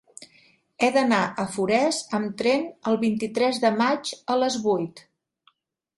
[0.85, 5.09] He d'anar a Forès amb tren el vint-i-tres de maig a les vuit.